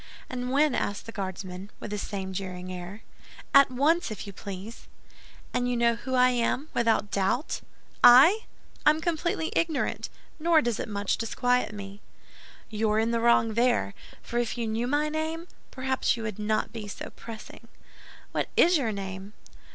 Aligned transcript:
"And 0.31 0.51
when?" 0.51 0.73
asked 0.73 1.05
the 1.05 1.11
Guardsman, 1.11 1.69
with 1.79 1.91
the 1.91 1.99
same 1.99 2.33
jeering 2.33 2.73
air. 2.73 3.03
"At 3.53 3.69
once, 3.69 4.09
if 4.09 4.25
you 4.25 4.33
please." 4.33 4.87
"And 5.53 5.69
you 5.69 5.77
know 5.77 5.93
who 5.93 6.15
I 6.15 6.29
am, 6.31 6.69
without 6.73 7.11
doubt?" 7.11 7.61
"I? 8.03 8.45
I 8.83 8.89
am 8.89 8.99
completely 8.99 9.53
ignorant; 9.55 10.09
nor 10.39 10.59
does 10.59 10.79
it 10.79 10.89
much 10.89 11.17
disquiet 11.17 11.71
me." 11.71 12.01
"You're 12.71 12.97
in 12.97 13.11
the 13.11 13.19
wrong 13.19 13.53
there; 13.53 13.93
for 14.23 14.39
if 14.39 14.57
you 14.57 14.65
knew 14.67 14.87
my 14.87 15.07
name, 15.07 15.47
perhaps 15.69 16.17
you 16.17 16.23
would 16.23 16.39
not 16.39 16.73
be 16.73 16.87
so 16.87 17.11
pressing." 17.11 17.67
"What 18.31 18.49
is 18.57 18.77
your 18.79 18.91
name?" 18.91 19.33